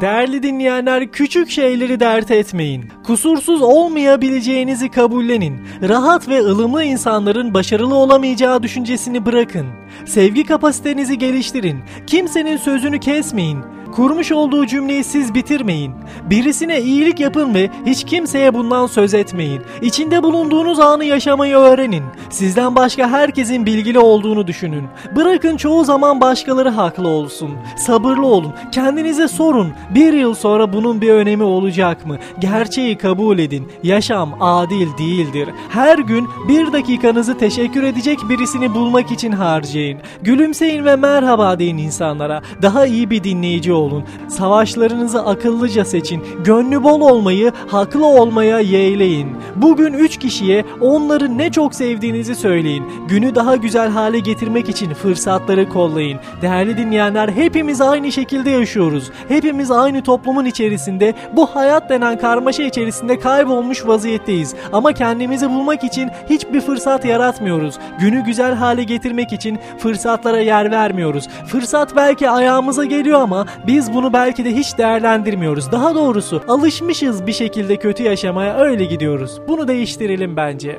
[0.00, 2.84] Değerli dinleyenler küçük şeyleri dert etmeyin.
[3.06, 5.60] Kusursuz olmayabileceğinizi kabullenin.
[5.88, 9.66] Rahat ve ılımlı insanların başarılı olamayacağı düşüncesini bırakın.
[10.06, 11.78] Sevgi kapasitenizi geliştirin.
[12.06, 13.58] Kimsenin sözünü kesmeyin.
[13.92, 15.92] Kurmuş olduğu cümleyi siz bitirmeyin.
[16.30, 19.62] Birisine iyilik yapın ve hiç kimseye bundan söz etmeyin.
[19.82, 22.02] İçinde bulunduğunuz anı yaşamayı öğrenin.
[22.30, 24.84] Sizden başka herkesin bilgili olduğunu düşünün.
[25.16, 27.50] Bırakın çoğu zaman başkaları haklı olsun.
[27.76, 28.52] Sabırlı olun.
[28.72, 29.72] Kendinize sorun.
[29.94, 32.18] Bir yıl sonra bunun bir önemi olacak mı?
[32.38, 33.68] Gerçeği kabul edin.
[33.82, 35.48] Yaşam adil değildir.
[35.68, 39.98] Her gün bir dakikanızı teşekkür edecek birisini bulmak için harcayın.
[40.22, 42.42] Gülümseyin ve merhaba deyin insanlara.
[42.62, 44.04] Daha iyi bir dinleyici olun.
[44.28, 46.24] Savaşlarınızı akıllıca seçin.
[46.44, 49.36] Gönlü bol olmayı, haklı olmaya yeğleyin.
[49.56, 52.84] Bugün 3 kişiye onları ne çok sevdiğinizi söyleyin.
[53.08, 56.18] Günü daha güzel hale getirmek için fırsatları kollayın.
[56.42, 59.10] Değerli dinleyenler hepimiz aynı şekilde yaşıyoruz.
[59.28, 64.54] Hepimiz aynı toplumun içerisinde bu hayat denen karmaşa içerisinde kaybolmuş vaziyetteyiz.
[64.72, 67.78] Ama kendimizi bulmak için hiçbir fırsat yaratmıyoruz.
[68.00, 71.28] Günü güzel hale getirmek için fırsatlara yer vermiyoruz.
[71.46, 75.72] Fırsat belki ayağımıza geliyor ama biz bunu belki de hiç değerlendirmiyoruz.
[75.72, 79.40] Daha doğrusu alışmışız bir şekilde kötü yaşamaya öyle gidiyoruz.
[79.48, 80.78] Bunu değiştirelim bence.